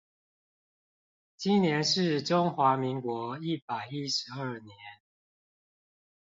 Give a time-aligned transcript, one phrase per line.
[1.37, 4.75] 今年是中華民國一百一十二年